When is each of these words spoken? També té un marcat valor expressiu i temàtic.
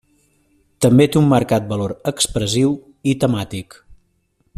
També 0.85 1.05
té 1.15 1.19
un 1.21 1.27
marcat 1.33 1.67
valor 1.73 1.93
expressiu 2.13 2.73
i 3.13 3.17
temàtic. 3.25 3.79